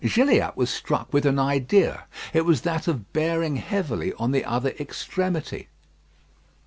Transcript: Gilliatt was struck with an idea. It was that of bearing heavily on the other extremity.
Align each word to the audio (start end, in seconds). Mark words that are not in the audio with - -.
Gilliatt 0.03 0.57
was 0.57 0.71
struck 0.71 1.13
with 1.13 1.27
an 1.27 1.37
idea. 1.37 2.05
It 2.33 2.43
was 2.43 2.61
that 2.61 2.87
of 2.87 3.13
bearing 3.13 3.57
heavily 3.57 4.13
on 4.15 4.31
the 4.31 4.43
other 4.43 4.73
extremity. 4.79 5.67